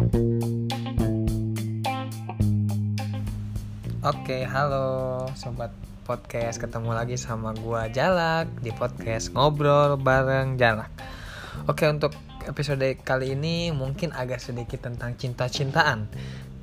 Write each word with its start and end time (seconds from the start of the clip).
Oke, 0.00 0.16
halo 4.48 5.28
sobat 5.36 5.76
podcast. 6.08 6.56
Ketemu 6.56 6.96
lagi 6.96 7.20
sama 7.20 7.52
gua 7.52 7.84
Jalak 7.92 8.48
di 8.64 8.72
podcast 8.72 9.28
Ngobrol 9.36 10.00
bareng 10.00 10.56
Jalak. 10.56 10.88
Oke, 11.68 11.84
untuk 11.84 12.16
episode 12.48 12.96
kali 13.04 13.36
ini 13.36 13.76
mungkin 13.76 14.16
agak 14.16 14.40
sedikit 14.40 14.88
tentang 14.88 15.20
cinta-cintaan. 15.20 16.08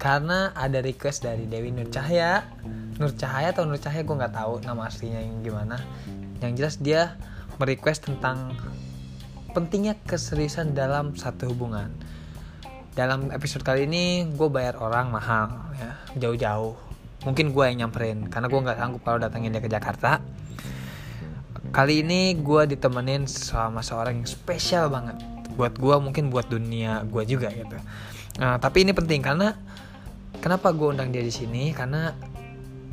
Karena 0.01 0.49
ada 0.57 0.81
request 0.81 1.29
dari 1.29 1.45
Dewi 1.45 1.69
Nur 1.69 1.93
Cahaya. 1.93 2.41
Nur 2.97 3.13
Cahaya 3.13 3.54
atau 3.54 3.69
Nur 3.69 3.77
Cahaya 3.77 4.01
gue 4.01 4.17
nggak 4.17 4.33
tahu 4.33 4.65
nama 4.65 4.89
aslinya 4.89 5.21
yang 5.21 5.45
gimana. 5.45 5.77
Yang 6.41 6.51
jelas 6.57 6.81
dia 6.81 7.21
merequest 7.61 8.01
tentang 8.01 8.57
pentingnya 9.54 9.93
keseriusan 10.09 10.73
dalam 10.73 11.13
satu 11.13 11.54
hubungan. 11.54 12.16
Dalam 12.98 13.30
episode 13.30 13.62
kali 13.62 13.85
ini 13.85 14.26
gue 14.26 14.49
bayar 14.49 14.81
orang 14.81 15.13
mahal 15.13 15.53
ya, 15.77 15.94
jauh-jauh. 16.17 16.73
Mungkin 17.30 17.54
gue 17.54 17.63
yang 17.70 17.85
nyamperin 17.85 18.26
karena 18.26 18.49
gue 18.49 18.58
nggak 18.58 18.73
sanggup 18.73 19.05
kalau 19.05 19.21
datangin 19.21 19.54
dia 19.54 19.62
ke 19.62 19.70
Jakarta. 19.70 20.17
Kali 21.70 22.02
ini 22.02 22.34
gue 22.34 22.73
ditemenin 22.73 23.30
sama 23.30 23.85
seorang 23.85 24.18
yang 24.18 24.26
spesial 24.26 24.90
banget. 24.90 25.13
Buat 25.54 25.77
gue 25.77 25.94
mungkin 26.02 26.34
buat 26.34 26.49
dunia 26.49 27.05
gue 27.05 27.21
juga 27.30 27.54
gitu. 27.54 27.77
Nah, 28.41 28.57
tapi 28.57 28.81
ini 28.81 28.98
penting 28.98 29.21
karena 29.21 29.54
kenapa 30.41 30.73
gue 30.73 30.90
undang 30.90 31.13
dia 31.13 31.21
di 31.21 31.29
sini? 31.29 31.77
Karena 31.77 32.18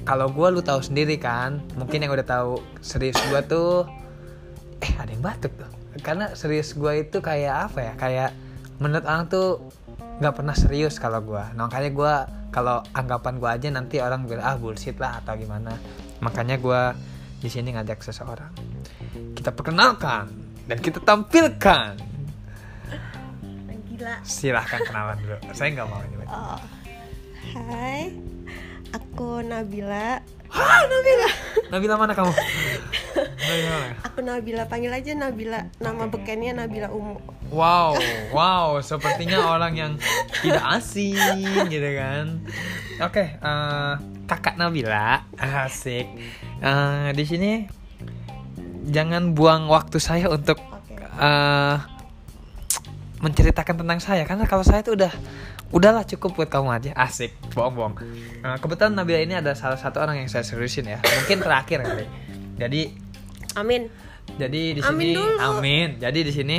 kalau 0.05 0.29
gue 0.29 0.49
lu 0.53 0.61
tahu 0.61 0.85
sendiri 0.85 1.17
kan 1.17 1.65
mungkin 1.81 2.05
yang 2.05 2.13
udah 2.13 2.29
tahu 2.29 2.61
serius 2.85 3.17
gue 3.33 3.41
tuh 3.49 3.89
eh 4.85 4.93
ada 5.01 5.09
yang 5.09 5.25
batuk 5.25 5.57
tuh. 5.57 5.71
Karena 6.05 6.37
serius 6.37 6.77
gue 6.77 6.93
itu 7.09 7.25
kayak 7.25 7.73
apa 7.73 7.79
ya? 7.81 7.93
Kayak 7.97 8.31
menurut 8.83 9.05
orang 9.07 9.27
tuh 9.31 9.71
nggak 10.19 10.35
pernah 10.35 10.55
serius 10.55 10.99
kalau 10.99 11.23
gue 11.23 11.45
nah, 11.55 11.67
makanya 11.67 11.91
gue 11.91 12.15
kalau 12.55 12.87
anggapan 12.95 13.43
gue 13.43 13.51
aja 13.51 13.69
nanti 13.75 13.99
orang 13.99 14.31
bilang 14.31 14.47
ah 14.47 14.55
bullshit 14.55 14.95
lah 15.03 15.19
atau 15.19 15.35
gimana. 15.35 15.75
Makanya 16.23 16.63
gue 16.63 16.83
di 17.43 17.51
sini 17.51 17.75
ngajak 17.75 17.99
seseorang. 17.99 18.55
Kita 19.35 19.51
perkenalkan 19.51 20.31
dan 20.71 20.79
kita 20.79 21.03
tampilkan. 21.03 22.15
Gila. 23.95 24.27
silahkan 24.27 24.83
kenalan 24.87 25.19
dulu. 25.23 25.39
Saya 25.51 25.71
nggak 25.75 25.87
mau 25.91 26.03
ini. 26.03 26.27
Oh. 26.27 26.59
Hai, 27.55 28.11
aku 28.95 29.43
Nabila. 29.43 30.19
Hai 30.51 30.83
Nabila? 30.87 31.31
Nabila 31.75 31.95
mana 31.99 32.15
kamu 32.15 32.31
Aku 34.09 34.25
Nabila, 34.25 34.65
panggil 34.67 34.93
aja 34.95 35.13
Nabila. 35.13 35.69
Nama 35.83 36.05
bekennya 36.09 36.57
Nabila 36.57 36.89
Umu. 36.91 37.21
Wow, 37.53 37.95
wow, 38.33 38.81
sepertinya 38.81 39.47
orang 39.47 39.75
yang 39.77 39.93
tidak 40.43 40.65
asing 40.81 41.69
gitu 41.71 41.91
kan. 41.95 42.41
Oke, 43.05 43.37
eh, 43.37 43.95
kakak 44.27 44.57
Nabila, 44.57 45.29
asik. 45.37 46.09
Eh, 46.65 47.09
di 47.13 47.25
sini 47.29 47.51
jangan 48.89 49.37
buang 49.37 49.69
waktu 49.69 50.01
saya 50.01 50.33
untuk 50.33 50.59
eh, 51.21 51.77
menceritakan 53.21 53.85
tentang 53.85 54.01
saya. 54.01 54.25
Karena 54.25 54.49
kalau 54.49 54.65
saya 54.65 54.81
tuh 54.81 54.97
udah 54.99 55.13
udahlah 55.75 56.03
cukup 56.09 56.39
buat 56.39 56.51
kamu 56.51 56.69
aja. 56.71 56.91
Asik 56.97 57.35
bohong-bohong. 57.53 57.95
Kebetulan 58.63 58.95
Nabila 58.97 59.21
ini 59.21 59.37
ada 59.37 59.53
salah 59.53 59.79
satu 59.79 60.01
orang 60.01 60.23
yang 60.23 60.31
saya 60.33 60.43
seriusin 60.43 60.91
ya. 60.91 60.99
Mungkin 60.99 61.39
terakhir 61.45 61.83
kali. 61.85 62.07
Jadi 62.55 63.04
Amin. 63.55 63.87
jadi 64.35 64.75
di 64.75 64.81
Amin 64.81 65.13
sini 65.13 65.15
dulu. 65.15 65.35
amin. 65.39 65.89
Jadi 65.99 66.21
di 66.23 66.33
sini 66.33 66.59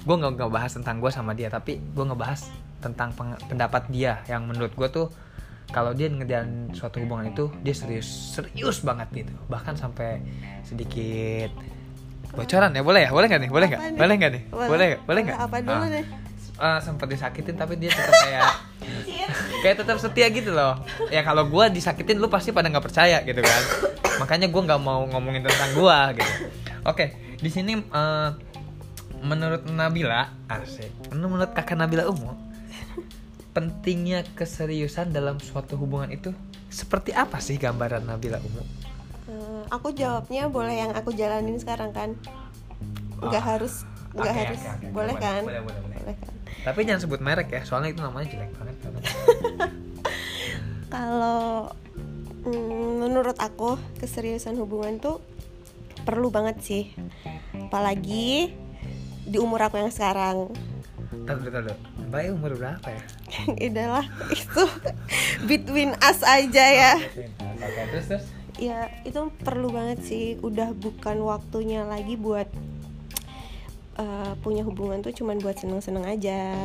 gue 0.00 0.16
nggak 0.16 0.32
nggak 0.36 0.50
bahas 0.50 0.72
tentang 0.72 0.98
gue 0.98 1.10
sama 1.10 1.32
dia, 1.32 1.48
tapi 1.48 1.78
gue 1.78 2.04
ngebahas 2.04 2.46
tentang 2.78 3.10
pendapat 3.46 3.88
dia. 3.88 4.20
Yang 4.26 4.42
menurut 4.46 4.72
gue 4.74 4.88
tuh 4.88 5.06
kalau 5.70 5.94
dia 5.94 6.10
ngejalanin 6.10 6.74
suatu 6.74 6.98
hubungan 6.98 7.30
itu 7.30 7.46
dia 7.62 7.70
serius 7.70 8.06
serius 8.34 8.82
banget 8.82 9.08
gitu. 9.14 9.32
Bahkan 9.46 9.74
sampai 9.74 10.18
sedikit 10.64 11.50
bocoran 12.30 12.74
ya. 12.74 12.82
Boleh 12.82 13.06
ya? 13.06 13.10
Boleh 13.10 13.26
nggak 13.26 13.40
nih? 13.46 13.50
Boleh 13.50 13.66
nggak? 13.68 13.80
Boleh 13.94 14.14
nggak 14.18 14.30
nih? 14.30 14.42
Boleh. 14.50 14.88
Boleh 15.02 15.20
nggak? 15.26 15.38
Apa 15.38 15.56
dulu 15.62 15.86
nih? 15.86 16.04
Ah, 16.60 16.76
sempat 16.76 17.08
disakitin 17.08 17.56
tapi 17.56 17.80
dia 17.80 17.88
tetap 17.88 18.12
kayak 18.20 18.44
kayak 19.64 19.76
tetap 19.80 19.96
setia 19.96 20.28
gitu 20.28 20.52
loh. 20.52 20.76
Ya 21.08 21.22
kalau 21.22 21.48
gue 21.48 21.64
disakitin 21.72 22.20
lu 22.20 22.28
pasti 22.28 22.50
pada 22.50 22.68
nggak 22.68 22.84
percaya 22.84 23.22
gitu 23.22 23.40
kan 23.40 23.62
makanya 24.20 24.46
gue 24.46 24.60
nggak 24.60 24.78
mau 24.78 25.02
ngomongin 25.06 25.40
tentang 25.42 25.72
gue 25.72 25.98
gitu 26.20 26.32
oke 26.84 27.04
di 27.36 27.48
sini 27.48 27.72
eh, 27.74 28.28
menurut 29.20 29.64
Nabila 29.66 30.28
asik 30.46 30.92
menurut 31.10 31.50
kakak 31.50 31.74
Nabila 31.74 32.04
Umu 32.06 32.36
pentingnya 33.50 34.22
keseriusan 34.30 35.10
dalam 35.10 35.36
suatu 35.36 35.74
hubungan 35.74 36.08
itu 36.08 36.30
seperti 36.68 37.10
apa 37.10 37.40
sih 37.40 37.56
gambaran 37.56 38.04
Nabila 38.04 38.38
Umu 38.38 38.62
Eh, 39.26 39.62
aku 39.70 39.94
jawabnya 39.94 40.50
boleh 40.50 40.74
yang 40.74 40.90
aku 40.90 41.14
jalanin 41.14 41.54
sekarang 41.54 41.94
kan? 41.94 42.18
Nggak 43.16 43.38
Ah. 43.38 43.54
harus, 43.54 43.86
nggak 44.10 44.26
Oke, 44.26 44.40
harus. 44.42 44.58
oke, 44.58 44.70
oke. 44.74 44.86
Boleh 44.90 45.14
Boleh, 45.14 45.22
kan? 45.22 45.42
boleh, 45.46 45.62
boleh, 45.62 45.80
boleh. 45.86 46.14
kan? 46.18 46.32
tapi 46.60 46.78
jangan 46.82 47.00
sebut 47.00 47.20
merek 47.22 47.48
ya 47.48 47.62
soalnya 47.62 47.94
itu 47.94 48.02
namanya 48.02 48.26
jelek 48.26 48.50
banget 48.52 48.76
Kalau 50.90 51.70
mm, 52.44 53.04
menurut 53.04 53.36
aku 53.38 53.76
keseriusan 53.98 54.56
hubungan 54.60 55.00
tuh 55.00 55.18
perlu 56.02 56.32
banget 56.32 56.56
sih. 56.64 56.84
Apalagi 57.54 58.52
di 59.24 59.38
umur 59.38 59.68
aku 59.68 59.78
yang 59.78 59.92
sekarang. 59.92 60.50
Tahu 61.26 61.38
dulu. 61.46 61.74
Mbak 62.10 62.22
umur 62.34 62.52
berapa 62.58 62.88
ya? 62.90 63.02
Udahlah 63.70 64.06
itu 64.34 64.64
between 65.46 65.94
us 66.02 66.26
aja 66.26 66.64
ya. 66.66 66.92
Oke, 66.98 67.82
terus 67.94 68.06
terus. 68.10 68.24
Ya 68.58 68.90
itu 69.06 69.30
perlu 69.46 69.70
banget 69.70 70.02
sih. 70.02 70.24
Udah 70.42 70.74
bukan 70.74 71.22
waktunya 71.22 71.86
lagi 71.86 72.18
buat 72.18 72.50
eh, 74.00 74.32
punya 74.42 74.66
hubungan 74.66 75.04
tuh 75.06 75.14
cuman 75.14 75.38
buat 75.38 75.54
seneng-seneng 75.60 76.02
aja, 76.08 76.56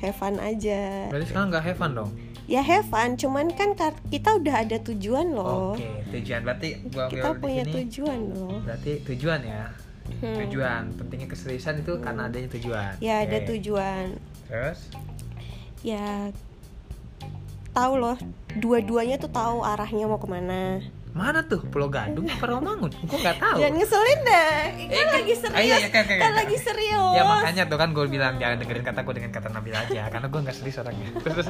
have 0.00 0.16
fun 0.16 0.40
aja. 0.40 1.12
Berarti 1.12 1.26
sekarang 1.28 1.48
nggak 1.52 1.64
have 1.68 1.78
fun 1.78 1.92
dong? 1.92 2.10
Ya 2.48 2.64
have 2.64 2.88
fun, 2.88 3.12
cuman 3.20 3.52
kan 3.52 3.76
kita 4.08 4.40
udah 4.40 4.64
ada 4.64 4.80
tujuan 4.80 5.36
loh. 5.36 5.76
Oke, 5.76 5.84
tujuan 6.16 6.40
berarti 6.48 6.80
gua 6.88 7.12
Kita 7.12 7.36
punya 7.36 7.60
sini, 7.60 7.74
tujuan 7.84 8.18
loh. 8.32 8.56
Berarti 8.64 8.92
tujuan 9.04 9.40
ya. 9.44 9.68
Hmm. 10.24 10.36
Tujuan, 10.40 10.82
pentingnya 10.96 11.28
keseriusan 11.28 11.84
itu 11.84 12.00
karena 12.00 12.32
adanya 12.32 12.48
tujuan. 12.56 12.96
Ya 13.04 13.20
ada 13.20 13.44
Oke. 13.44 13.52
tujuan. 13.52 14.16
Terus? 14.48 14.80
Ya 15.84 16.32
tahu 17.76 18.00
loh, 18.00 18.16
dua-duanya 18.56 19.20
tuh 19.20 19.28
tahu 19.28 19.60
arahnya 19.60 20.08
mau 20.08 20.16
ke 20.16 20.26
mana. 20.26 20.80
Mana 21.10 21.40
tuh? 21.42 21.64
Pulau 21.64 21.88
Gadung 21.88 22.24
apa 22.24 22.44
Rawamangun? 22.44 22.92
Gua 23.04 23.18
nggak 23.18 23.38
tahu. 23.38 23.56
Jangan 23.58 23.74
ngeselin 23.76 24.20
deh. 24.22 24.58
Kan 24.86 24.92
Eh, 24.92 25.06
lagi 25.08 25.32
ah, 25.32 25.38
serius. 25.38 25.58
iya, 25.58 25.76
iya, 25.76 25.88
oke, 25.88 25.98
kan 25.98 26.04
oke. 26.06 26.36
lagi 26.36 26.56
serius. 26.56 27.14
Ya 27.14 27.22
makanya 27.24 27.62
tuh 27.66 27.78
kan 27.78 27.88
gue 27.90 28.04
bilang 28.06 28.34
jangan 28.36 28.56
dengerin 28.58 28.84
kata 28.84 29.00
gue 29.02 29.14
dengan 29.16 29.32
kata 29.32 29.48
Nabil 29.48 29.74
aja 29.74 30.02
karena 30.08 30.26
gue 30.26 30.40
nggak 30.44 30.56
serius 30.56 30.76
orangnya. 30.78 31.08
Terus 31.24 31.34
terus 31.34 31.48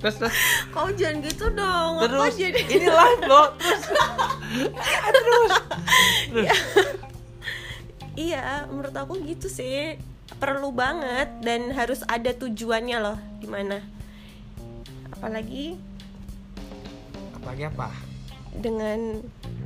terus 0.00 0.14
terus. 0.18 0.34
Kau 0.70 0.88
jangan 0.90 1.16
gitu 1.20 1.46
dong. 1.50 1.92
Terus 2.00 2.34
jadi 2.34 2.60
ini 2.62 2.88
live 2.88 3.22
loh. 3.26 3.48
Terus. 3.58 3.82
terus. 5.18 5.52
Terus. 6.30 6.58
Iya, 8.12 8.68
menurut 8.68 8.92
aku 8.92 9.18
gitu 9.24 9.46
sih. 9.46 9.96
Perlu 10.32 10.72
banget 10.72 11.28
dan 11.40 11.70
harus 11.70 12.00
ada 12.04 12.32
tujuannya 12.32 12.98
loh 12.98 13.18
di 13.36 13.46
mana. 13.46 13.78
Apalagi 15.12 15.76
Apalagi 17.36 17.64
apa? 17.66 17.88
Dengan 18.52 19.24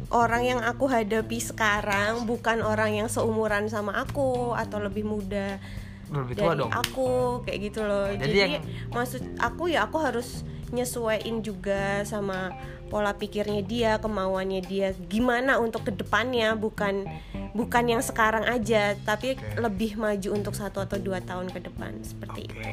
orang 0.08 0.42
yang 0.46 0.60
aku 0.62 0.86
hadapi 0.86 1.42
sekarang 1.42 2.22
bukan 2.24 2.62
orang 2.62 2.94
yang 2.94 3.08
seumuran 3.10 3.66
sama 3.66 3.98
aku 3.98 4.54
atau 4.54 4.78
lebih 4.78 5.02
muda 5.02 5.58
Lebih 6.06 6.38
tua 6.38 6.54
dari 6.54 6.60
dong. 6.62 6.70
aku 6.70 7.08
kayak 7.42 7.58
gitu 7.66 7.80
loh 7.82 8.06
Jadi 8.14 8.22
jadi, 8.22 8.38
yang- 8.62 8.66
maksud 8.94 9.22
aku 9.42 9.66
ya 9.66 9.82
aku 9.82 9.98
harus 9.98 10.46
nyesuaiin 10.70 11.42
juga 11.42 12.06
sama 12.06 12.54
pola 12.86 13.10
pikirnya 13.10 13.66
dia 13.66 13.90
kemauannya 13.98 14.62
dia 14.62 14.94
gimana 15.10 15.58
untuk 15.58 15.82
ke 15.82 15.92
depannya 15.92 16.54
bukan 16.54 17.02
bukan 17.50 17.84
yang 17.88 18.02
sekarang 18.02 18.46
aja 18.46 18.94
tapi 19.02 19.34
Oke. 19.34 19.58
lebih 19.58 19.98
maju 19.98 20.28
untuk 20.30 20.54
satu 20.54 20.78
atau 20.78 20.94
dua 21.02 21.18
tahun 21.18 21.50
ke 21.50 21.66
depan 21.66 21.98
seperti 22.06 22.46
Oke. 22.46 22.54
itu 22.54 22.70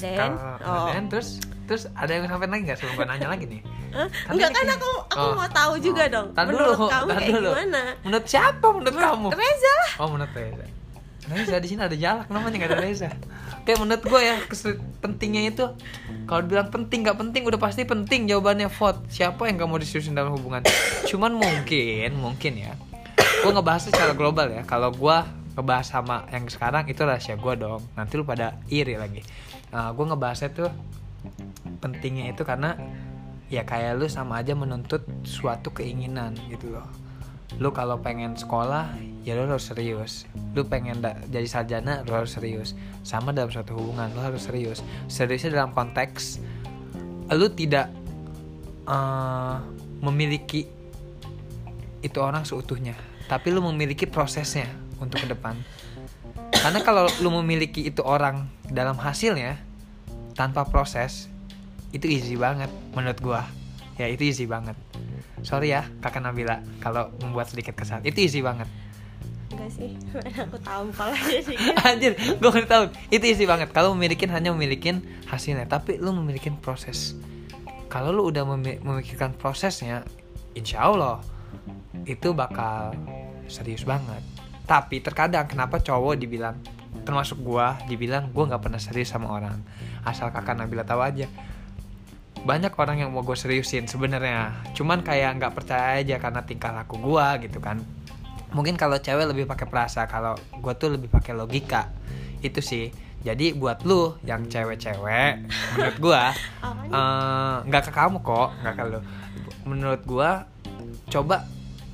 dan 0.00 0.38
dan 0.64 1.04
terus 1.10 1.36
terus 1.68 1.84
ada 1.92 2.08
yang 2.10 2.24
sampai 2.24 2.48
lagi 2.48 2.62
nggak 2.64 2.76
sebelum 2.76 2.94
gue 2.96 3.06
nanya 3.06 3.28
lagi 3.28 3.44
nih? 3.44 3.60
Hah? 3.88 4.08
Kan 4.08 4.32
enggak 4.32 4.50
kan 4.50 4.66
aku 4.70 4.90
aku 5.06 5.20
Oh. 5.22 5.34
mau 5.34 5.48
tahu 5.48 5.72
juga 5.78 6.02
Oh. 6.02 6.08
dong 6.10 6.26
Tar 6.32 6.44
menurut 6.44 6.64
dulu, 6.72 6.86
kamu 6.88 7.06
kayak 7.10 7.28
dulu. 7.30 7.50
gimana 7.50 7.82
Menurut 8.00 8.26
siapa 8.26 8.66
menurut 8.66 8.96
kamu? 8.96 9.28
Reza 9.30 9.70
lah 9.74 9.90
Oh 9.98 10.08
menurut 10.08 10.32
Reza. 10.32 10.66
Reza 11.28 11.56
di 11.58 11.68
sini 11.68 11.80
ada 11.82 11.92
jalak 11.94 12.26
namanya 12.26 12.56
nggak 12.56 12.70
ada 12.70 12.80
Reza. 12.80 13.08
Oke 13.58 13.72
menurut 13.76 14.00
gue 14.02 14.20
ya 14.22 14.36
pentingnya 14.98 15.42
itu 15.46 15.64
kalau 16.24 16.40
bilang 16.42 16.68
penting 16.68 17.04
nggak 17.04 17.18
penting 17.18 17.44
udah 17.44 17.56
pasti 17.56 17.84
penting 17.84 18.24
jawabannya 18.24 18.68
vote 18.70 19.04
siapa 19.06 19.44
yang 19.44 19.56
nggak 19.56 19.68
mau 19.68 19.76
diseriusin 19.76 20.12
dalam 20.12 20.32
hubungan. 20.32 20.64
Cuman 21.04 21.32
mungkin 21.32 22.10
mungkin 22.14 22.52
ya 22.58 22.72
gue 23.38 23.50
ngebahas 23.50 23.86
secara 23.86 24.12
global 24.12 24.48
ya 24.48 24.64
kalau 24.64 24.88
gue 24.88 25.16
ngebahas 25.54 25.86
sama 25.86 26.22
yang 26.28 26.46
sekarang 26.46 26.86
itu 26.86 27.02
rahasia 27.02 27.34
gue 27.34 27.54
dong 27.54 27.82
nanti 27.92 28.14
lu 28.14 28.22
pada 28.22 28.58
iri 28.66 28.94
lagi 28.94 29.22
uh, 29.70 29.90
gue 29.90 30.04
ngebahasnya 30.06 30.50
tuh 30.50 30.70
pentingnya 31.78 32.30
itu 32.30 32.42
karena 32.42 32.76
ya 33.48 33.64
kayak 33.64 33.96
lu 33.96 34.06
sama 34.06 34.42
aja 34.42 34.52
menuntut 34.52 35.06
suatu 35.24 35.72
keinginan 35.72 36.36
gitu 36.52 36.74
loh. 36.76 36.86
Lu 37.56 37.72
kalau 37.72 37.98
pengen 38.04 38.36
sekolah 38.36 38.92
ya 39.24 39.34
lu 39.38 39.48
harus 39.48 39.72
serius. 39.72 40.28
Lu 40.52 40.68
pengen 40.68 41.00
da- 41.00 41.18
jadi 41.32 41.48
sarjana 41.48 42.04
lu 42.04 42.12
harus 42.12 42.36
serius. 42.36 42.76
Sama 43.02 43.32
dalam 43.32 43.48
suatu 43.48 43.72
hubungan 43.74 44.12
lu 44.12 44.20
harus 44.20 44.44
serius. 44.44 44.84
Seriusnya 45.08 45.62
dalam 45.62 45.72
konteks 45.72 46.42
lu 47.32 47.48
tidak 47.52 47.92
uh, 48.88 49.60
memiliki 50.00 50.64
itu 52.00 52.18
orang 52.22 52.46
seutuhnya 52.46 52.94
tapi 53.28 53.52
lu 53.52 53.60
memiliki 53.60 54.08
prosesnya 54.08 54.66
untuk 54.98 55.20
ke 55.20 55.28
depan. 55.28 55.54
Karena 56.48 56.80
kalau 56.82 57.06
lu 57.20 57.30
memiliki 57.38 57.86
itu 57.86 58.00
orang 58.02 58.48
dalam 58.66 58.96
hasilnya 58.96 59.60
tanpa 60.34 60.64
proses 60.66 61.28
itu 61.90 62.06
easy 62.08 62.36
banget 62.36 62.68
menurut 62.92 63.18
gua. 63.20 63.42
Ya 63.98 64.06
itu 64.06 64.28
easy 64.28 64.44
banget. 64.46 64.76
Sorry 65.42 65.74
ya 65.74 65.86
kakak 66.02 66.22
Nabila 66.22 66.62
kalau 66.78 67.10
membuat 67.22 67.50
sedikit 67.50 67.74
kesal. 67.74 68.02
Itu 68.04 68.22
easy 68.22 68.44
banget. 68.44 68.68
Enggak 69.48 69.70
sih 69.72 69.96
aku 70.44 70.58
tampal 70.60 71.10
aja 71.10 71.40
sih. 71.40 71.56
Anjir 71.88 72.14
gua 72.38 72.50
nggak 72.54 72.68
tahu. 72.68 72.84
Itu 73.10 73.24
easy 73.26 73.48
banget. 73.48 73.72
Kalau 73.72 73.96
memiliki 73.96 74.28
hanya 74.28 74.52
memiliki 74.52 74.94
hasilnya 75.26 75.66
tapi 75.66 75.96
lu 75.98 76.12
memiliki 76.14 76.52
proses. 76.60 77.16
Kalau 77.88 78.12
lu 78.12 78.28
udah 78.28 78.44
memi- 78.44 78.78
memikirkan 78.84 79.32
prosesnya 79.34 80.04
insya 80.52 80.84
Allah 80.86 81.24
itu 82.04 82.36
bakal 82.36 82.92
serius 83.48 83.82
banget. 83.88 84.20
Tapi 84.68 85.00
terkadang 85.00 85.48
kenapa 85.48 85.80
cowok 85.80 86.20
dibilang 86.20 86.60
termasuk 87.08 87.40
gua 87.40 87.80
dibilang 87.88 88.28
gua 88.36 88.52
nggak 88.52 88.62
pernah 88.62 88.76
serius 88.76 89.08
sama 89.08 89.32
orang? 89.32 89.64
Asal 90.04 90.28
kakak 90.28 90.60
Nabila 90.60 90.84
tahu 90.84 91.00
aja 91.00 91.24
banyak 92.44 92.72
orang 92.74 93.02
yang 93.02 93.10
mau 93.10 93.22
gue 93.26 93.34
seriusin 93.34 93.86
sebenarnya. 93.86 94.54
Cuman 94.74 95.02
kayak 95.02 95.38
nggak 95.42 95.52
percaya 95.54 95.98
aja 96.02 96.16
karena 96.18 96.40
tingkah 96.46 96.70
laku 96.74 96.98
gua 97.00 97.38
gitu 97.42 97.58
kan. 97.58 97.82
Mungkin 98.54 98.80
kalau 98.80 98.96
cewek 98.96 99.28
lebih 99.28 99.44
pakai 99.44 99.66
perasa 99.68 100.08
kalau 100.08 100.34
gue 100.36 100.74
tuh 100.78 100.94
lebih 100.94 101.10
pakai 101.10 101.36
logika. 101.36 101.90
Itu 102.40 102.62
sih. 102.62 102.90
Jadi 103.18 103.50
buat 103.52 103.82
lu 103.82 104.14
yang 104.22 104.46
cewek-cewek 104.46 105.32
menurut 105.74 105.98
Apaan? 106.62 106.86
eh, 106.86 107.56
nggak 107.66 107.82
ke 107.90 107.92
kamu 107.92 108.22
kok 108.22 108.48
nggak 108.62 108.74
ke 108.78 108.82
lu. 108.86 109.00
Menurut 109.66 110.02
gua 110.06 110.30
coba 111.10 111.44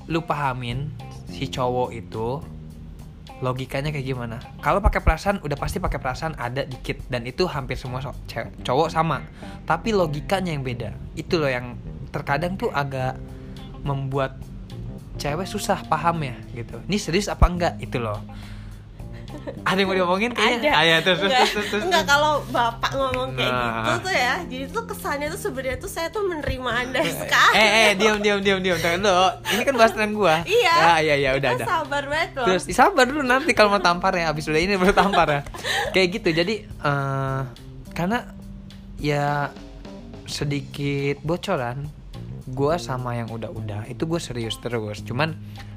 lu 0.05 0.21
pahamin 0.21 0.93
si 1.33 1.49
cowok 1.49 1.91
itu 1.97 2.45
logikanya 3.41 3.91
kayak 3.91 4.07
gimana? 4.07 4.37
Kalau 4.61 4.81
pakai 4.81 5.01
perasaan 5.01 5.41
udah 5.41 5.57
pasti 5.59 5.81
pakai 5.81 5.99
perasaan 6.01 6.35
ada 6.37 6.65
dikit. 6.65 7.05
Dan 7.09 7.25
itu 7.25 7.45
hampir 7.49 7.77
semua 7.77 8.01
so- 8.05 8.17
cowok 8.63 8.89
sama. 8.93 9.25
Tapi 9.65 9.93
logikanya 9.93 10.55
yang 10.55 10.63
beda. 10.63 10.95
Itu 11.17 11.41
loh 11.41 11.51
yang 11.51 11.77
terkadang 12.15 12.55
tuh 12.55 12.71
agak 12.71 13.19
membuat 13.85 14.39
cewek 15.19 15.47
susah 15.47 15.83
paham 15.87 16.25
ya 16.25 16.37
gitu. 16.55 16.81
Ini 16.87 16.99
serius 16.99 17.27
apa 17.29 17.47
enggak? 17.47 17.75
Itu 17.83 18.01
loh 18.03 18.23
ada 19.65 19.77
yang 19.77 19.89
mau 19.89 19.97
diomongin? 19.97 20.31
Kayaknya 20.33 20.71
ada. 20.71 20.79
Ah, 20.79 20.85
ya, 20.85 20.97
terus, 21.01 21.19
enggak, 21.21 21.47
terus, 21.51 21.67
terus, 21.69 21.83
enggak 21.85 22.05
kalau 22.05 22.33
bapak 22.49 22.91
ngomong 22.93 23.29
kayak 23.33 23.53
Nah. 23.53 23.73
gitu 23.75 23.93
tuh 24.03 24.15
ya 24.15 24.35
jadi 24.45 24.65
tuh 24.69 24.85
kesannya 24.85 25.27
tuh 25.31 25.41
sebenarnya 25.41 25.77
tuh 25.79 25.91
saya 25.91 26.09
tuh 26.09 26.23
menerima 26.25 26.71
anda 26.71 27.01
sekali 27.01 27.55
eh 27.55 27.69
eh 27.69 27.91
diam 27.95 28.19
diam 28.19 28.39
diam 28.41 28.59
diam. 28.59 28.77
Jangan 28.77 29.01
dulu 29.01 29.29
ini 29.51 29.63
kan 29.63 29.75
bahas 29.75 29.93
tentang 29.93 30.13
gua. 30.13 30.37
Iya. 30.45 30.75
ya 30.75 30.95
iya 31.01 31.15
iya 31.17 31.31
udah 31.37 31.51
udah. 31.55 31.67
sabar 31.67 32.03
banget 32.07 32.31
loh. 32.37 32.47
Terus 32.47 32.65
sabar 32.71 33.05
dulu 33.05 33.23
nanti 33.23 33.51
kalau 33.53 33.71
mau 33.71 33.83
tampar 33.83 34.13
ya. 34.15 34.31
Abis 34.31 34.47
udah 34.47 34.61
ini 34.61 34.75
baru 34.77 34.93
tampar 34.93 35.27
ya. 35.29 35.41
Kayak 35.91 36.09
gitu 36.21 36.29
jadi 36.35 36.55
eh, 36.65 37.41
karena 37.93 38.19
ya 38.99 39.51
sedikit 40.25 41.21
bocoran. 41.23 41.89
Gua 42.45 42.77
sama 42.77 43.17
yang 43.17 43.33
udah-udah 43.33 43.89
itu 43.89 44.05
gue 44.05 44.21
serius 44.21 44.61
terus. 44.61 45.01
Cuman 45.01 45.33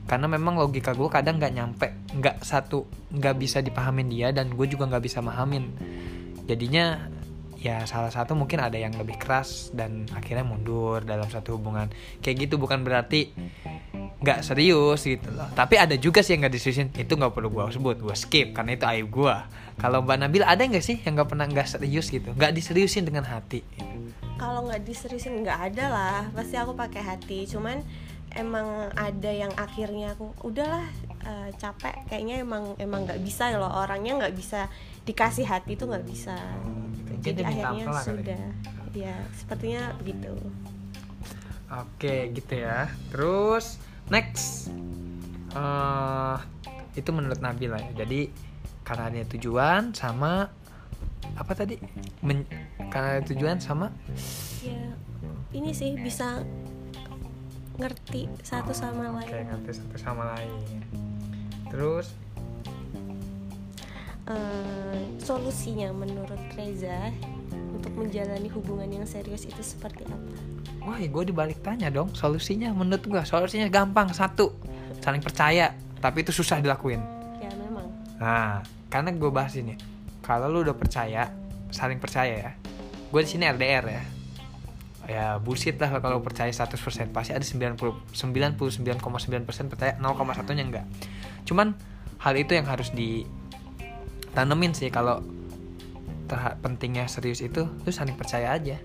karena 0.08 0.26
memang 0.32 0.56
logika 0.56 0.96
gue 0.96 1.10
kadang 1.12 1.38
nggak 1.38 1.54
nyampe 1.54 1.88
nggak 2.16 2.42
satu 2.42 2.88
nggak 3.14 3.36
bisa 3.38 3.60
dipahamin 3.60 4.08
dia 4.08 4.32
dan 4.32 4.50
gue 4.50 4.66
juga 4.66 4.88
nggak 4.88 5.04
bisa 5.04 5.20
mahamin. 5.20 5.70
Jadinya 6.48 7.12
ya 7.58 7.84
salah 7.90 8.14
satu 8.14 8.38
mungkin 8.38 8.64
ada 8.64 8.80
yang 8.80 8.96
lebih 8.96 9.20
keras 9.20 9.74
dan 9.76 10.08
akhirnya 10.16 10.48
mundur 10.48 11.04
dalam 11.04 11.28
satu 11.28 11.60
hubungan. 11.60 11.92
Kayak 12.24 12.48
gitu 12.48 12.56
bukan 12.56 12.82
berarti 12.88 13.36
nggak 14.24 14.42
serius 14.42 15.04
gitu 15.04 15.30
loh. 15.36 15.52
Tapi 15.54 15.76
ada 15.78 15.94
juga 16.00 16.24
sih 16.24 16.34
yang 16.34 16.48
nggak 16.48 16.56
diseriusin 16.56 16.90
itu 16.96 17.14
nggak 17.14 17.36
perlu 17.36 17.52
gue 17.52 17.64
sebut 17.76 18.00
gue 18.00 18.16
skip 18.16 18.56
karena 18.56 18.80
itu 18.80 18.86
aib 18.88 19.12
gue 19.12 19.36
kalau 19.78 20.02
mbak 20.02 20.18
Nabil 20.18 20.42
ada 20.42 20.66
nggak 20.66 20.82
sih 20.82 20.98
yang 21.06 21.14
nggak 21.14 21.30
pernah 21.30 21.46
nggak 21.46 21.70
serius 21.70 22.10
gitu? 22.10 22.34
Nggak 22.34 22.58
diseriusin 22.58 23.06
dengan 23.06 23.30
hati. 23.30 23.62
Kalau 24.42 24.66
nggak 24.66 24.82
diseriusin 24.82 25.46
nggak 25.46 25.60
ada 25.74 25.86
lah. 25.94 26.22
Pasti 26.34 26.58
aku 26.58 26.74
pakai 26.74 27.06
hati. 27.06 27.46
Cuman 27.46 27.86
emang 28.38 28.94
ada 28.94 29.32
yang 29.34 29.50
akhirnya 29.58 30.14
aku 30.14 30.30
udahlah 30.46 30.86
eh, 31.26 31.50
capek 31.58 32.06
kayaknya 32.08 32.46
emang 32.46 32.78
emang 32.78 33.04
nggak 33.10 33.20
bisa 33.26 33.50
loh 33.58 33.68
orangnya 33.68 34.22
nggak 34.22 34.36
bisa 34.38 34.70
dikasih 35.04 35.50
hati 35.50 35.74
tuh 35.74 35.90
nggak 35.90 36.06
bisa 36.06 36.38
Mungkin 37.10 37.34
jadi 37.34 37.44
akhirnya 37.44 37.84
ampela 37.90 38.02
kali. 38.02 38.08
sudah 38.14 38.44
ya 38.94 39.16
sepertinya 39.34 39.82
begitu 40.00 40.32
Oke 41.68 42.32
gitu 42.32 42.64
ya. 42.64 42.88
Terus 43.12 43.76
next 44.08 44.72
eh 45.52 46.38
itu 46.96 47.10
menurut 47.12 47.44
Nabila 47.44 47.76
ya. 47.76 48.08
Jadi 48.08 48.32
karena 48.88 49.12
ada 49.12 49.28
tujuan 49.36 49.92
sama 49.92 50.48
apa 51.36 51.52
tadi? 51.52 51.76
Men- 52.24 52.48
karena 52.88 53.20
ada 53.20 53.24
tujuan 53.28 53.60
sama 53.60 53.92
ya 54.64 54.80
ini 55.52 55.76
sih 55.76 55.96
bisa 56.00 56.40
ngerti 57.78 58.26
satu 58.42 58.74
sama 58.74 59.14
Oke 59.22 59.30
lain 59.32 59.46
ngerti 59.50 59.72
satu 59.78 59.96
sama 59.98 60.24
lain. 60.36 60.82
Terus 61.70 62.14
Eh, 64.28 65.00
solusinya 65.24 65.88
menurut 65.96 66.36
Reza 66.52 67.16
untuk 67.72 67.96
menjalani 67.96 68.52
hubungan 68.52 69.00
yang 69.00 69.08
serius 69.08 69.48
itu 69.48 69.64
seperti 69.64 70.04
apa 70.04 70.36
wah 70.84 71.00
gue 71.00 71.24
dibalik 71.32 71.64
tanya 71.64 71.88
dong 71.88 72.12
solusinya 72.12 72.76
menurut 72.76 73.08
gue 73.08 73.24
solusinya 73.24 73.72
gampang 73.72 74.12
satu 74.12 74.52
saling 75.00 75.24
percaya 75.24 75.72
tapi 76.04 76.28
itu 76.28 76.36
susah 76.36 76.60
dilakuin. 76.60 77.00
ya 77.40 77.48
memang 77.56 77.88
Nah, 78.20 78.68
karena 78.92 79.16
gue 79.16 79.32
bahas 79.32 79.56
ini, 79.56 79.80
kalau 80.22 80.52
lu 80.52 80.62
udah 80.62 80.76
percaya, 80.76 81.32
saling 81.74 81.98
percaya 81.98 82.34
ya. 82.50 82.52
Gue 83.10 83.22
di 83.26 83.30
sini 83.30 83.50
LDR 83.50 83.86
ya. 83.88 84.04
Ya 85.08 85.40
bullshit 85.40 85.80
lah 85.80 85.88
kalau 86.04 86.20
percaya 86.20 86.52
100% 86.52 87.16
pasti 87.16 87.32
ada 87.32 87.44
90 87.44 87.80
99,9% 88.12 89.72
percaya 89.72 89.96
0,1 89.96 90.04
nya 90.52 90.64
enggak. 90.68 90.86
Cuman 91.48 91.80
hal 92.20 92.36
itu 92.36 92.60
yang 92.60 92.68
harus 92.68 92.92
ditanemin 92.92 94.76
sih 94.76 94.92
kalau 94.92 95.24
pentingnya 96.60 97.08
serius 97.08 97.40
itu 97.40 97.64
lu 97.64 97.90
saling 97.90 98.20
percaya 98.20 98.52
aja. 98.52 98.76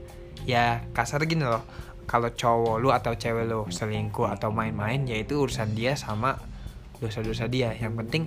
Ya 0.47 0.87
kasar 0.95 1.27
gini 1.27 1.43
loh. 1.43 1.67
Kalau 2.07 2.31
cowok 2.31 2.79
lu 2.79 2.95
atau 2.95 3.19
cewek 3.19 3.51
lu 3.51 3.67
selingkuh 3.67 4.31
atau 4.31 4.55
main-main 4.55 5.03
ya 5.03 5.19
itu 5.19 5.43
urusan 5.43 5.75
dia 5.75 5.99
sama 5.99 6.39
dosa-dosa 7.03 7.51
dia. 7.51 7.75
Yang 7.75 7.99
penting 7.99 8.23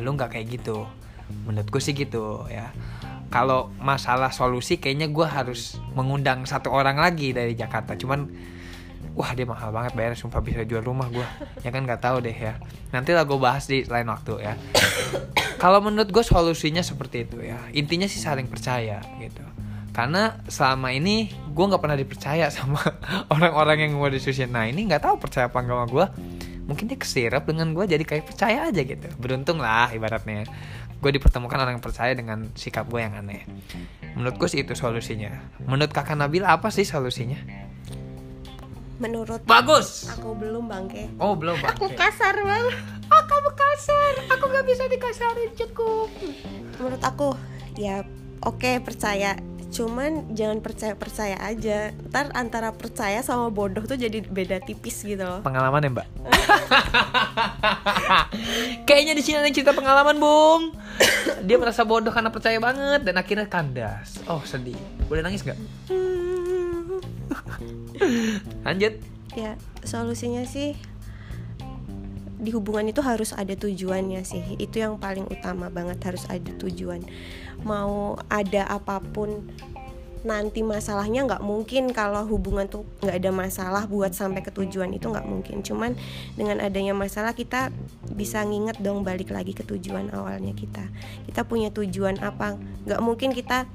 lu 0.00 0.16
nggak 0.16 0.32
kayak 0.32 0.48
gitu. 0.48 0.88
Menurutku 1.44 1.76
sih 1.76 1.92
gitu 1.92 2.48
ya. 2.48 2.72
Kalau 3.32 3.74
masalah 3.82 4.30
solusi 4.30 4.78
kayaknya 4.78 5.10
gue 5.10 5.26
harus 5.26 5.78
mengundang 5.92 6.46
satu 6.46 6.70
orang 6.70 6.98
lagi 6.98 7.34
dari 7.34 7.58
Jakarta. 7.58 7.98
Cuman 7.98 8.30
wah 9.14 9.30
dia 9.34 9.46
mahal 9.46 9.70
banget 9.70 9.94
bayar 9.94 10.18
sumpah 10.18 10.42
bisa 10.42 10.66
jual 10.66 10.82
rumah 10.82 11.06
gue 11.06 11.22
ya 11.62 11.70
kan 11.70 11.86
nggak 11.86 12.02
tahu 12.02 12.22
deh 12.22 12.34
ya. 12.34 12.58
Nanti 12.90 13.14
lah 13.14 13.26
gue 13.26 13.38
bahas 13.38 13.66
di 13.66 13.86
lain 13.86 14.06
waktu 14.10 14.42
ya. 14.42 14.54
Kalau 15.62 15.80
menurut 15.80 16.10
gue 16.10 16.24
solusinya 16.26 16.82
seperti 16.82 17.26
itu 17.26 17.42
ya. 17.42 17.58
Intinya 17.74 18.06
sih 18.10 18.22
saling 18.22 18.46
percaya 18.46 19.02
gitu. 19.18 19.42
Karena 19.94 20.42
selama 20.50 20.90
ini 20.90 21.30
gue 21.54 21.64
nggak 21.70 21.82
pernah 21.82 21.94
dipercaya 21.94 22.50
sama 22.56 22.82
orang-orang 23.30 23.86
yang 23.86 23.92
gue 24.02 24.18
disusun 24.18 24.50
nah 24.50 24.66
ini 24.66 24.90
nggak 24.90 25.06
tahu 25.06 25.16
percaya 25.22 25.46
apa 25.46 25.62
enggak 25.62 25.78
sama 25.78 25.86
gue 25.86 26.06
mungkin 26.64 26.88
dia 26.88 26.96
kesirap 26.96 27.44
dengan 27.44 27.76
gue 27.76 27.84
jadi 27.84 28.04
kayak 28.04 28.24
percaya 28.24 28.68
aja 28.68 28.80
gitu. 28.80 29.08
Beruntung 29.20 29.60
lah 29.60 29.92
ibaratnya. 29.92 30.48
Gue 30.98 31.10
dipertemukan 31.12 31.60
orang 31.60 31.76
yang 31.76 31.84
percaya 31.84 32.16
dengan 32.16 32.48
sikap 32.56 32.88
gue 32.88 33.00
yang 33.04 33.12
aneh. 33.12 33.44
Menurut 34.16 34.40
gue 34.40 34.48
sih 34.48 34.64
itu 34.64 34.72
solusinya. 34.72 35.30
Menurut 35.68 35.92
kakak 35.92 36.16
Nabila 36.16 36.56
apa 36.56 36.72
sih 36.72 36.88
solusinya? 36.88 37.36
Menurut 38.94 39.42
bagus! 39.44 40.06
aku 40.06 40.38
belum 40.38 40.70
bangke. 40.70 41.10
Oh 41.18 41.34
belum 41.34 41.58
aku 41.60 41.90
bangke 41.90 41.98
kasar 41.98 42.38
banget 42.38 42.78
ah 43.10 43.22
kamu 43.26 43.50
kasar! 43.52 44.12
Aku 44.38 44.44
nggak 44.48 44.66
bisa 44.70 44.84
dikasarin 44.86 45.50
cukup. 45.58 46.08
Menurut 46.78 47.02
aku 47.02 47.34
ya 47.74 48.06
oke 48.40 48.80
percaya. 48.80 49.34
Cuman 49.74 50.30
jangan 50.38 50.62
percaya 50.62 50.94
percaya 50.94 51.36
aja. 51.42 51.90
Ntar 52.06 52.30
antara 52.38 52.70
percaya 52.70 53.18
sama 53.26 53.50
bodoh 53.50 53.82
tuh 53.82 53.98
jadi 53.98 54.22
beda 54.22 54.62
tipis 54.62 55.02
gitu 55.02 55.26
loh. 55.26 55.42
Pengalaman 55.42 55.82
ya 55.82 55.90
mbak 55.90 56.33
Kayaknya 58.88 59.14
di 59.16 59.22
sini 59.22 59.36
ada 59.40 59.50
cerita 59.50 59.72
pengalaman, 59.72 60.18
Bung. 60.18 60.62
Dia 61.46 61.56
merasa 61.58 61.84
bodoh 61.84 62.14
karena 62.14 62.30
percaya 62.30 62.58
banget 62.62 63.02
dan 63.02 63.14
akhirnya 63.18 63.46
kandas. 63.48 64.22
Oh, 64.28 64.42
sedih. 64.46 64.78
Boleh 65.08 65.22
nangis 65.24 65.42
nggak? 65.42 65.58
Lanjut. 68.66 68.94
ya 69.34 69.58
solusinya 69.82 70.46
sih 70.46 70.78
di 72.38 72.50
hubungan 72.54 72.86
itu 72.86 73.02
harus 73.02 73.34
ada 73.34 73.56
tujuannya 73.56 74.22
sih 74.22 74.44
itu 74.62 74.78
yang 74.78 75.00
paling 75.00 75.26
utama 75.26 75.72
banget 75.72 75.98
harus 76.06 76.22
ada 76.30 76.54
tujuan 76.60 77.02
mau 77.66 78.14
ada 78.28 78.68
apa 78.68 79.00
pun 79.00 79.48
nanti 80.24 80.64
masalahnya 80.64 81.28
nggak 81.28 81.44
mungkin 81.44 81.92
kalau 81.92 82.24
hubungan 82.24 82.64
tuh 82.64 82.88
nggak 83.04 83.16
ada 83.20 83.30
masalah 83.30 83.84
buat 83.84 84.16
sampai 84.16 84.40
ke 84.40 84.50
tujuan 84.50 84.90
itu 84.96 85.12
nggak 85.12 85.28
mungkin. 85.28 85.60
Cuman 85.60 85.92
dengan 86.34 86.64
adanya 86.64 86.96
masalah 86.96 87.36
kita 87.36 87.68
bisa 88.10 88.40
nginget 88.40 88.80
dong 88.80 89.04
balik 89.04 89.30
lagi 89.30 89.52
ke 89.52 89.62
tujuan 89.62 90.08
awalnya 90.10 90.56
kita. 90.56 90.88
Kita 91.28 91.44
punya 91.44 91.68
tujuan 91.68 92.24
apa? 92.24 92.56
Nggak 92.88 93.00
mungkin 93.04 93.30
kita 93.36 93.68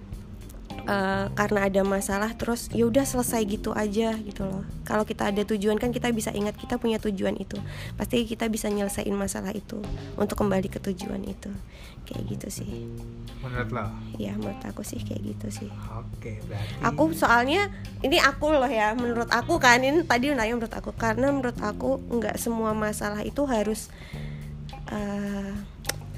eh, 0.89 1.25
karena 1.37 1.69
ada 1.69 1.81
masalah 1.85 2.33
terus 2.33 2.65
ya 2.73 2.89
udah 2.89 3.05
selesai 3.05 3.45
gitu 3.45 3.69
aja 3.77 4.17
gitu 4.17 4.41
loh. 4.41 4.65
Kalau 4.81 5.05
kita 5.05 5.29
ada 5.29 5.45
tujuan 5.45 5.77
kan 5.77 5.93
kita 5.93 6.09
bisa 6.09 6.33
ingat 6.33 6.57
kita 6.57 6.81
punya 6.81 6.97
tujuan 6.97 7.37
itu. 7.37 7.61
Pasti 7.93 8.25
kita 8.25 8.49
bisa 8.49 8.73
nyelesain 8.73 9.13
masalah 9.13 9.53
itu 9.53 9.77
untuk 10.17 10.35
kembali 10.41 10.67
ke 10.67 10.81
tujuan 10.81 11.21
itu. 11.29 11.53
Kayak 12.09 12.23
gitu 12.33 12.47
sih. 12.49 12.69
Menurut 13.45 13.69
lo? 13.69 13.85
ya 14.19 14.35
menurut 14.35 14.59
aku 14.65 14.81
sih 14.81 14.99
kayak 14.99 15.21
gitu 15.21 15.47
sih. 15.63 15.69
Oke, 15.95 16.41
berarti. 16.43 16.81
aku 16.83 17.13
soalnya 17.13 17.69
ini 18.03 18.19
aku 18.19 18.51
loh 18.51 18.67
ya 18.67 18.91
menurut 18.97 19.31
aku 19.31 19.61
kan 19.61 19.79
ini 19.79 20.03
tadi 20.03 20.33
nanya 20.33 20.57
menurut 20.57 20.73
aku. 20.73 20.91
Karena 20.97 21.29
menurut 21.29 21.55
aku 21.61 22.01
nggak 22.09 22.35
semua 22.41 22.73
masalah 22.73 23.21
itu 23.21 23.45
harus 23.45 23.93
eh, 24.89 25.53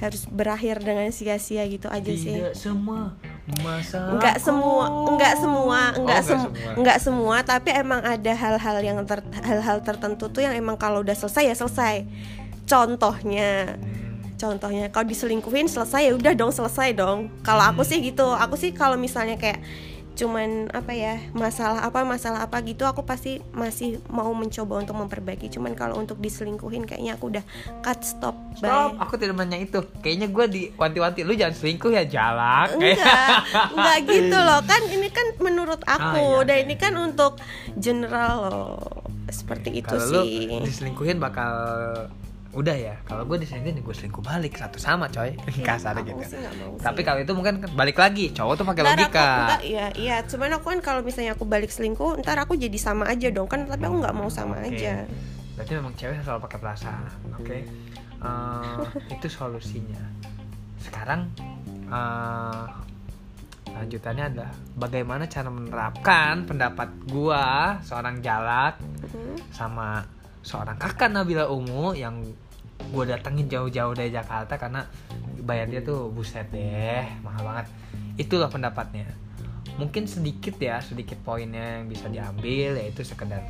harus 0.02 0.26
berakhir 0.26 0.82
dengan 0.82 1.12
sia-sia 1.14 1.62
gitu 1.70 1.92
aja 1.92 2.10
sih. 2.10 2.42
Tidak 2.42 2.58
semua 2.58 3.14
nggak 3.50 4.38
semua 4.38 4.86
nggak 5.12 5.34
semua 5.36 5.80
nggak 5.98 6.20
Oh, 6.20 6.26
sem- 6.26 6.52
semua. 6.52 6.74
nggak 6.78 6.98
semua 7.00 7.36
tapi 7.42 7.70
emang 7.72 8.00
ada 8.00 8.32
hal-hal 8.32 8.78
yang 8.80 8.98
ter- 9.04 9.26
hal-hal 9.42 9.82
tertentu 9.82 10.30
tuh 10.30 10.42
yang 10.42 10.54
emang 10.54 10.76
kalau 10.76 11.02
udah 11.02 11.14
selesai 11.14 11.44
ya 11.46 11.56
selesai. 11.56 12.06
Contohnya 12.66 13.76
contohnya 14.36 14.90
kalau 14.90 15.06
diselingkuhin 15.06 15.68
selesai 15.68 16.02
ya 16.04 16.14
udah 16.14 16.34
dong 16.34 16.50
selesai 16.50 16.94
dong. 16.94 17.30
Kalau 17.42 17.62
aku 17.64 17.82
sih 17.82 18.00
gitu 18.00 18.26
aku 18.26 18.56
sih 18.56 18.72
kalau 18.72 18.96
misalnya 18.96 19.36
kayak 19.36 19.60
cuman 20.12 20.68
apa 20.70 20.92
ya 20.92 21.16
masalah 21.32 21.82
apa 21.82 22.04
masalah 22.04 22.44
apa 22.44 22.60
gitu 22.62 22.84
aku 22.84 23.02
pasti 23.02 23.40
masih 23.52 24.04
mau 24.08 24.30
mencoba 24.32 24.78
untuk 24.78 24.94
memperbaiki 24.94 25.48
cuman 25.50 25.72
kalau 25.72 25.96
untuk 25.96 26.20
diselingkuhin 26.20 26.84
kayaknya 26.84 27.16
aku 27.16 27.32
udah 27.32 27.44
cut 27.80 28.04
stop 28.04 28.36
Stop, 28.52 28.68
bye 28.94 29.00
aku 29.00 29.16
tidak 29.16 29.40
nanya 29.40 29.64
itu. 29.64 29.80
Kayaknya 30.04 30.28
gue 30.28 30.46
di 30.46 30.62
wanti-wanti 30.76 31.24
lu 31.24 31.32
jangan 31.32 31.56
selingkuh 31.56 31.88
ya 31.90 32.04
jalak. 32.04 32.76
enggak 32.76 33.32
enggak 33.74 34.00
gitu 34.06 34.38
loh 34.38 34.60
kan 34.62 34.82
ini 34.86 35.08
kan 35.08 35.28
menurut 35.40 35.80
Ah, 35.88 36.12
aku 36.12 36.44
iya. 36.44 36.48
dan 36.52 36.58
ini 36.68 36.76
kan 36.76 36.94
untuk 36.94 37.40
general 37.74 38.34
loh 38.44 38.76
seperti 39.28 39.80
itu 39.80 39.88
Kalau 39.88 40.04
lu 40.12 40.22
sih 40.22 40.60
diselingkuhin 40.62 41.18
bakal 41.18 41.50
udah 42.52 42.76
ya. 42.76 42.96
Kalau 43.04 43.24
gue 43.24 43.38
diselingkuhin 43.38 43.80
gue 43.80 43.96
selingkuh 43.96 44.20
balik 44.20 44.54
satu 44.54 44.76
sama 44.76 45.08
coy. 45.08 45.34
Kasar 45.68 45.96
gitu. 46.00 46.20
sih 46.22 46.36
nggak 46.36 46.56
mau 46.58 46.76
sih. 46.76 46.84
Tapi 46.84 47.02
kalau 47.02 47.20
itu 47.20 47.32
mungkin 47.32 47.64
balik 47.72 47.96
lagi. 47.96 48.30
Cowok 48.30 48.54
tuh 48.56 48.66
pakai 48.66 48.82
Ntar 48.82 48.92
aku, 48.92 49.00
logika. 49.02 49.30
enggak, 49.40 49.62
iya 49.64 49.86
iya 49.96 50.16
cuman 50.22 50.50
aku 50.54 50.66
kan 50.70 50.80
kalau 50.82 51.02
misalnya 51.02 51.32
aku 51.32 51.44
balik 51.44 51.70
selingkuh 51.70 52.20
ntar 52.20 52.36
aku 52.38 52.54
jadi 52.54 52.76
sama 52.76 53.08
aja 53.08 53.28
dong 53.28 53.46
kan 53.46 53.64
tapi 53.64 53.82
aku 53.82 53.98
nggak 54.00 54.14
mau 54.14 54.28
sama 54.28 54.60
Oke. 54.60 54.76
aja 54.76 55.08
Berarti 55.52 55.72
memang 55.74 55.94
cewek 55.94 56.20
selalu 56.20 56.42
pakai 56.42 56.60
perasaan. 56.60 57.04
Oke. 57.34 57.58
Eh, 58.22 58.82
itu 59.10 59.28
solusinya. 59.28 60.02
Sekarang 60.78 61.32
eh, 61.88 62.64
lanjutannya 63.72 64.26
adalah 64.28 64.52
bagaimana 64.74 65.24
cara 65.26 65.48
menerapkan 65.48 66.44
pendapat 66.44 66.90
gua 67.08 67.78
seorang 67.82 68.20
jalak 68.20 68.76
Mhm. 69.02 69.40
sama 69.50 70.04
seorang 70.42 70.78
kakak 70.78 71.14
Nabila 71.14 71.50
Ungu 71.50 71.94
yang 71.94 72.22
gue 72.82 73.04
datengin 73.06 73.46
jauh-jauh 73.46 73.94
dari 73.94 74.10
Jakarta 74.10 74.58
karena 74.58 74.82
bayar 75.46 75.70
dia 75.70 75.82
tuh 75.86 76.10
buset 76.10 76.50
deh 76.50 77.06
mahal 77.22 77.46
banget 77.46 77.68
itulah 78.18 78.50
pendapatnya 78.50 79.06
mungkin 79.78 80.10
sedikit 80.10 80.58
ya 80.58 80.82
sedikit 80.82 81.22
poinnya 81.22 81.82
yang 81.82 81.88
bisa 81.88 82.10
diambil 82.10 82.78
yaitu 82.78 83.06
sekedar 83.06 83.42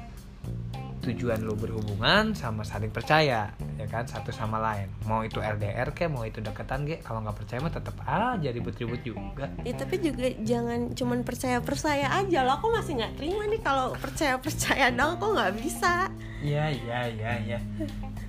tujuan 1.02 1.42
lu 1.42 1.58
berhubungan 1.58 2.38
sama 2.38 2.62
saling 2.62 2.94
percaya 2.94 3.50
ya 3.58 3.88
kan 3.90 4.06
satu 4.06 4.30
sama 4.30 4.62
lain 4.62 4.86
mau 5.10 5.26
itu 5.26 5.42
LDR 5.42 5.90
ke 5.98 6.06
mau 6.06 6.22
itu 6.22 6.46
deketan 6.46 6.86
ke 6.86 7.02
kalau 7.02 7.26
nggak 7.26 7.42
percaya 7.42 7.58
mah 7.58 7.74
tetap 7.74 7.98
aja 8.06 8.50
ribut-ribut 8.54 9.02
juga 9.02 9.50
Ya 9.66 9.74
tapi 9.74 9.98
juga 9.98 10.30
jangan 10.46 10.94
cuman 10.94 11.26
percaya 11.26 11.58
percaya 11.62 12.10
aja 12.14 12.46
loh. 12.46 12.58
Aku 12.62 12.70
masih 12.74 12.98
nggak 12.98 13.14
terima 13.18 13.46
nih 13.50 13.62
kalau 13.62 13.94
percaya 13.98 14.38
percaya 14.38 14.90
dong. 14.94 15.18
Aku 15.18 15.34
nggak 15.34 15.54
bisa. 15.58 16.10
Iya 16.42 16.66
iya 16.70 17.00
iya 17.08 17.32
iya 17.48 17.60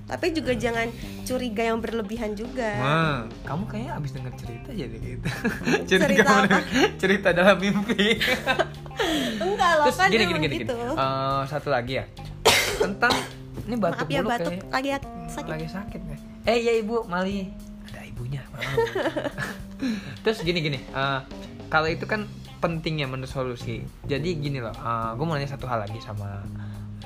Tapi 0.03 0.35
juga 0.35 0.51
jangan 0.53 0.91
curiga 1.23 1.63
yang 1.63 1.79
berlebihan 1.79 2.35
juga. 2.35 2.69
Wah, 2.75 3.19
kamu 3.47 3.63
kayaknya 3.71 3.91
abis 3.95 4.11
denger 4.11 4.33
cerita 4.35 4.69
jadi 4.75 4.95
gitu. 4.99 5.27
Cerita 5.95 6.21
kamu 6.27 6.41
apa? 6.43 6.59
cerita 7.01 7.27
dalam 7.31 7.55
mimpi. 7.57 8.19
Enggak 9.39 9.71
loh 9.79 9.85
Terus 9.87 9.97
kan 9.97 10.07
gini 10.11 10.23
gini 10.27 10.39
gini. 10.43 10.55
gini. 10.59 10.73
Eh, 10.75 11.41
satu 11.47 11.71
lagi 11.71 12.03
ya. 12.03 12.05
Tentang 12.77 13.15
ini 13.65 13.75
batuk 13.79 14.05
Maaf 14.05 14.11
ya 14.11 14.21
batuk 14.21 14.51
kayaknya. 14.53 14.69
lagi 14.75 14.89
ya, 14.91 14.99
sakit. 15.31 15.51
Lagi 15.55 15.67
sakit 15.71 16.01
nih. 16.03 16.19
Eh 16.51 16.57
iya 16.59 16.73
ibu, 16.83 16.95
Mali. 17.07 17.47
Ada 17.87 18.01
ibunya. 18.03 18.43
Terus 20.27 20.43
gini 20.43 20.59
gini. 20.59 20.79
eh, 20.83 21.19
kalau 21.71 21.87
itu 21.87 22.03
kan 22.03 22.27
pentingnya 22.59 23.07
menurut 23.07 23.31
solusi. 23.31 23.87
Jadi 24.03 24.35
gini 24.35 24.59
loh. 24.59 24.75
gue 25.15 25.25
mau 25.25 25.39
nanya 25.39 25.47
satu 25.47 25.63
hal 25.65 25.87
lagi 25.87 25.97
sama 26.03 26.43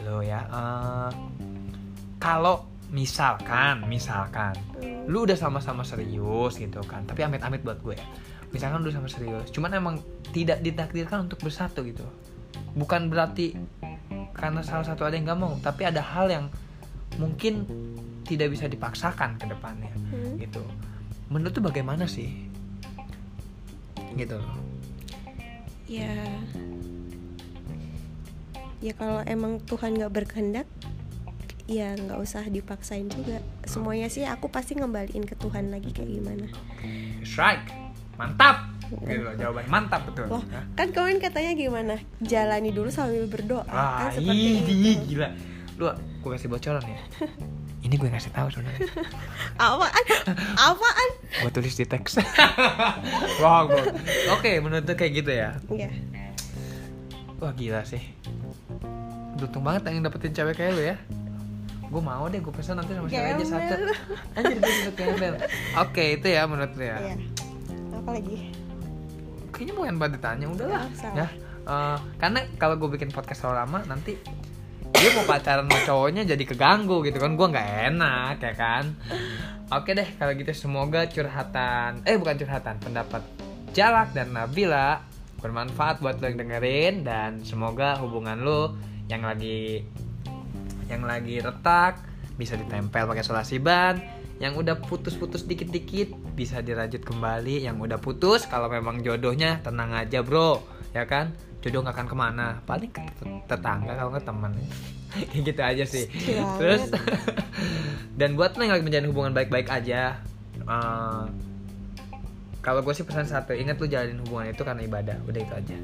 lo 0.08 0.22
ya. 0.22 0.42
Eh, 0.44 1.12
kalau 2.18 2.66
misalkan, 2.88 3.84
misalkan 3.86 4.56
lu 5.08 5.24
udah 5.24 5.36
sama-sama 5.36 5.84
serius 5.84 6.56
gitu 6.56 6.80
kan 6.84 7.04
tapi 7.04 7.24
amit-amit 7.24 7.64
buat 7.64 7.80
gue 7.80 7.96
ya 7.96 8.08
misalkan 8.52 8.80
lu 8.80 8.92
sama 8.92 9.08
serius 9.08 9.52
cuman 9.52 9.72
emang 9.72 9.96
tidak 10.32 10.60
ditakdirkan 10.60 11.28
untuk 11.28 11.40
bersatu 11.40 11.84
gitu 11.84 12.04
bukan 12.76 13.08
berarti 13.08 13.56
karena 14.32 14.64
salah 14.64 14.84
satu 14.84 15.04
ada 15.04 15.16
yang 15.16 15.28
gak 15.28 15.40
mau 15.40 15.56
tapi 15.60 15.84
ada 15.84 16.00
hal 16.00 16.28
yang 16.28 16.46
mungkin 17.16 17.64
tidak 18.24 18.52
bisa 18.52 18.68
dipaksakan 18.68 19.36
ke 19.36 19.48
depannya 19.48 19.92
Hmm. 20.08 20.40
gitu 20.40 20.64
menurut 21.28 21.52
tuh 21.52 21.64
bagaimana 21.64 22.08
sih 22.08 22.32
gitu 24.16 24.40
loh 24.40 24.56
Ya. 25.88 26.12
Ya 28.80 28.94
kalau 28.94 29.22
emang 29.24 29.58
Tuhan 29.62 29.94
nggak 29.94 30.12
berkehendak 30.12 30.68
ya 31.66 31.92
nggak 31.94 32.16
usah 32.16 32.48
dipaksain 32.48 33.08
juga 33.08 33.38
semuanya 33.64 34.08
sih 34.08 34.24
aku 34.24 34.48
pasti 34.48 34.72
ngembaliin 34.74 35.22
ke 35.22 35.36
Tuhan 35.36 35.68
lagi 35.68 35.92
kayak 35.92 36.08
gimana 36.10 36.48
strike 37.22 37.68
mantap 38.16 38.72
gitu 39.04 39.20
loh 39.20 39.36
jawaban 39.36 39.68
mantap 39.68 40.08
betul 40.08 40.32
loh 40.32 40.40
Hah? 40.48 40.64
kan 40.74 40.96
kemarin 40.96 41.20
katanya 41.20 41.52
gimana 41.54 41.96
jalani 42.24 42.72
dulu 42.72 42.88
sambil 42.88 43.28
berdoa 43.28 43.68
Ah, 43.68 44.08
kan 44.08 44.16
seperti 44.16 44.48
ini 44.48 44.64
itu 44.64 44.72
gila. 45.06 45.28
Lu 45.76 45.92
gue 45.92 46.30
kasih 46.32 46.48
bocoran 46.48 46.82
ya. 46.82 47.00
Ini 47.86 47.94
gue 47.94 48.10
kasih 48.10 48.32
tahu 48.32 48.48
sebenarnya. 48.50 48.88
apaan 49.62 50.04
apaan 50.56 51.10
Gue 51.38 51.52
tulis 51.52 51.72
di 51.72 51.86
teks. 51.86 52.18
Wah, 53.44 53.62
gua- 53.64 53.92
Oke, 54.34 54.58
menurut 54.58 54.84
lu 54.84 54.96
kayak 54.96 55.14
gitu 55.14 55.32
ya. 55.32 55.54
ya 55.70 55.88
Wah, 57.38 57.54
gila 57.54 57.86
sih. 57.86 58.02
Beruntung 59.38 59.64
banget 59.64 59.82
yang 59.94 60.04
dapetin 60.04 60.34
cewek 60.34 60.54
kayak 60.58 60.72
lu 60.74 60.84
ya. 60.84 60.98
Gue 61.88 62.02
mau 62.04 62.28
deh, 62.28 62.44
gue 62.44 62.52
pesan 62.52 62.82
nanti 62.82 62.92
sama 62.98 63.08
cewek 63.08 63.38
aja 63.38 63.46
satu. 63.48 63.74
Anjir, 64.36 64.58
gue 64.60 64.74
juga 64.84 64.92
gembel. 64.98 65.34
Oke, 65.80 66.04
itu 66.20 66.28
ya 66.28 66.44
menurut 66.44 66.74
lu 66.76 66.84
ya. 66.84 66.98
Iya. 67.00 67.16
apa 67.96 68.10
lagi 68.16 68.38
Kayaknya 69.52 69.74
bukan 69.74 69.96
banget 69.98 70.14
ditanya, 70.20 70.46
udahlah. 70.54 70.84
Ah, 70.84 70.88
salah. 70.96 71.16
Ya. 71.16 71.28
Eh, 71.68 71.98
karena 72.16 72.40
kalau 72.56 72.80
gue 72.80 72.96
bikin 72.96 73.12
podcast 73.12 73.44
terlalu 73.44 73.60
lama 73.60 73.80
nanti 73.92 74.16
dia 74.96 75.12
mau 75.20 75.28
pacaran 75.28 75.68
sama 75.68 75.84
cowoknya 75.84 76.24
jadi 76.24 76.44
keganggu 76.48 77.04
gitu 77.04 77.20
kan 77.20 77.36
gue 77.36 77.48
nggak 77.52 77.70
enak 77.92 78.36
ya 78.40 78.54
kan 78.56 78.84
oke 79.76 79.92
deh 79.92 80.08
kalau 80.16 80.32
gitu 80.40 80.56
semoga 80.56 81.12
curhatan 81.12 82.08
eh 82.08 82.16
bukan 82.16 82.40
curhatan 82.40 82.80
pendapat 82.80 83.20
Jalak 83.76 84.16
dan 84.16 84.32
Nabila 84.32 85.04
bermanfaat 85.44 86.00
buat 86.00 86.24
lo 86.24 86.32
yang 86.32 86.40
dengerin 86.40 87.04
dan 87.04 87.44
semoga 87.44 88.00
hubungan 88.00 88.42
lo 88.48 88.74
yang 89.08 89.24
lagi 89.24 89.84
yang 90.88 91.04
lagi 91.04 91.44
retak 91.44 92.00
bisa 92.38 92.56
ditempel 92.56 93.10
pakai 93.10 93.24
solasi 93.26 93.60
ban 93.60 94.00
yang 94.38 94.54
udah 94.54 94.78
putus-putus 94.78 95.50
dikit-dikit 95.50 96.14
bisa 96.38 96.62
dirajut 96.62 97.02
kembali 97.02 97.66
yang 97.66 97.82
udah 97.82 97.98
putus 97.98 98.46
kalau 98.46 98.70
memang 98.70 99.02
jodohnya 99.02 99.58
tenang 99.66 99.98
aja 99.98 100.22
bro 100.22 100.62
ya 100.94 101.10
kan? 101.10 101.34
Jodoh 101.58 101.82
nggak 101.82 101.96
akan 101.98 102.08
ke 102.08 102.16
mana 102.16 102.48
paling 102.70 102.92
ke 102.94 103.02
tet- 103.02 103.44
tetangga 103.50 103.98
kalau 103.98 104.14
nggak 104.14 104.26
teman 104.30 104.54
kayak 105.34 105.42
gitu 105.42 105.62
aja 105.66 105.84
sih. 105.90 106.06
Banget. 106.06 106.58
terus 106.62 106.82
dan 108.22 108.38
buat 108.38 108.54
lo 108.54 108.62
yang 108.62 108.74
lagi 108.78 108.86
menjalin 108.86 109.10
hubungan 109.10 109.34
baik-baik 109.34 109.68
aja 109.74 110.22
eh, 110.62 111.24
kalau 112.62 112.84
gue 112.86 112.94
sih 112.94 113.08
pesan 113.08 113.26
satu 113.26 113.58
ingat 113.58 113.82
lu 113.82 113.90
jalanin 113.90 114.22
hubungan 114.22 114.54
itu 114.54 114.62
karena 114.62 114.86
ibadah 114.86 115.18
udah 115.26 115.42
itu 115.42 115.54
aja 115.58 115.78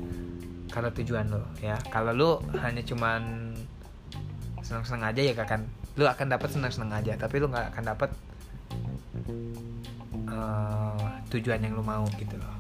karena 0.74 0.89
tujuan 0.89 1.30
lo 1.30 1.46
ya. 1.62 1.77
Kalau 1.94 2.12
lu 2.12 2.30
hanya 2.58 2.82
cuman 2.82 3.53
senang-senang 4.65 5.13
aja 5.13 5.22
ya 5.22 5.34
akan 5.38 5.62
lu 5.94 6.10
akan 6.10 6.27
dapat 6.34 6.50
senang-senang 6.50 6.89
aja. 6.98 7.13
Tapi 7.13 7.36
lu 7.38 7.46
nggak 7.53 7.77
akan 7.77 7.84
dapat 7.86 8.10
eh, 10.25 11.06
tujuan 11.30 11.62
yang 11.62 11.77
lu 11.77 11.86
mau 11.86 12.03
gitu 12.18 12.34
loh. 12.42 12.58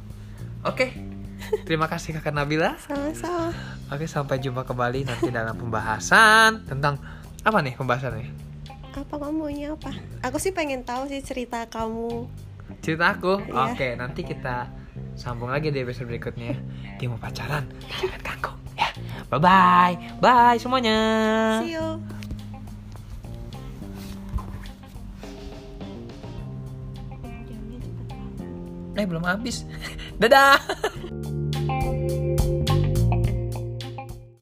Oke. 0.69 0.93
Terima 1.65 1.91
kasih 1.91 2.15
kakak 2.21 2.37
Nabila. 2.37 2.77
Sama-sama. 2.77 3.51
Oke 3.89 4.05
sampai 4.05 4.37
jumpa 4.37 4.63
kembali 4.63 5.09
nanti 5.09 5.33
dalam 5.33 5.57
pembahasan 5.57 6.63
tentang 6.69 7.01
apa 7.43 7.59
nih 7.59 7.75
pembahasannya 7.75 8.53
apa 8.93 9.17
kamu 9.17 9.33
maunya 9.33 9.67
apa? 9.73 9.91
Aku 10.21 10.37
sih 10.37 10.53
pengen 10.53 10.85
tahu 10.85 11.09
sih 11.09 11.25
cerita 11.25 11.65
kamu. 11.65 12.29
Cerita 12.85 13.17
aku? 13.17 13.41
Iya. 13.49 13.73
oke 13.73 13.87
nanti 13.97 14.21
kita 14.21 14.69
sambung 15.13 15.49
lagi 15.49 15.69
di 15.69 15.81
episode 15.81 16.09
berikutnya. 16.09 16.57
Dia 16.97 17.07
mau 17.09 17.19
pacaran 17.19 17.65
jangan 18.01 18.21
kangkung 18.21 18.59
ya. 18.77 18.89
Bye 19.29 19.39
bye 19.41 19.95
bye 20.19 20.57
semuanya. 20.57 20.97
See 21.63 21.77
you. 21.77 22.01
Eh 28.93 29.05
belum 29.09 29.25
habis. 29.25 29.65
Dadah 30.21 30.61